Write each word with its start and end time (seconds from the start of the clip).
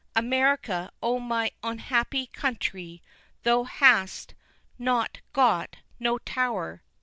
America, 0.15 0.91
oh 1.03 1.19
my 1.19 1.51
onhappy 1.63 2.25
country! 2.33 3.03
thou 3.43 3.65
hast 3.65 4.33
not 4.79 5.19
got 5.31 5.75
no 5.99 6.17
Tower! 6.17 6.81